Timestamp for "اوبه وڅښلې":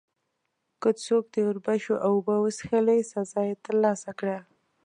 2.07-2.99